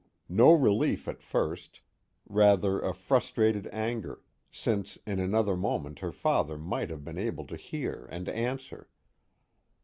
No 0.29 0.51
relief 0.53 1.07
at 1.07 1.21
first, 1.21 1.81
rather 2.27 2.79
a 2.81 2.91
frustrated 2.91 3.67
anger, 3.71 4.23
since 4.49 4.97
in 5.05 5.19
another 5.19 5.55
moment 5.55 5.99
her 5.99 6.11
father 6.11 6.57
might 6.57 6.89
have 6.89 7.03
been 7.05 7.19
able 7.19 7.45
to 7.45 7.55
hear 7.55 8.07
and 8.11 8.27
answer. 8.27 8.89